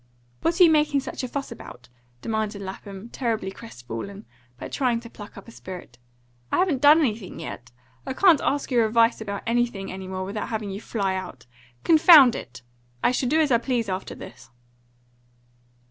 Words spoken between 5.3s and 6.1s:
up a spirit.